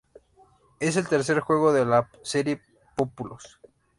Es 0.79 0.95
el 0.97 1.07
tercer 1.07 1.41
juego 1.41 1.71
de 1.73 1.85
la 1.85 2.09
serie 2.23 2.59
"Populous". 2.95 3.59